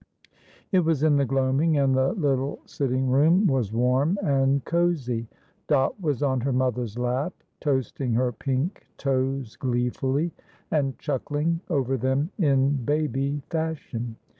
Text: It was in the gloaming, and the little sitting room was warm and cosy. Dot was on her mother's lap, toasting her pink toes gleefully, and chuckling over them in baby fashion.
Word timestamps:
It 0.71 0.79
was 0.79 1.03
in 1.03 1.17
the 1.17 1.25
gloaming, 1.25 1.77
and 1.77 1.93
the 1.95 2.13
little 2.13 2.57
sitting 2.65 3.11
room 3.11 3.45
was 3.45 3.71
warm 3.71 4.17
and 4.23 4.65
cosy. 4.65 5.27
Dot 5.67 6.01
was 6.01 6.23
on 6.23 6.41
her 6.41 6.51
mother's 6.51 6.97
lap, 6.97 7.33
toasting 7.59 8.13
her 8.13 8.31
pink 8.31 8.87
toes 8.97 9.55
gleefully, 9.57 10.31
and 10.71 10.97
chuckling 10.97 11.59
over 11.69 11.97
them 11.97 12.31
in 12.39 12.83
baby 12.83 13.43
fashion. 13.51 14.15